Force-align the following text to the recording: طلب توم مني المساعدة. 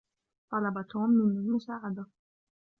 طلب 0.51 0.81
توم 0.89 1.09
مني 1.09 1.39
المساعدة. 1.39 2.05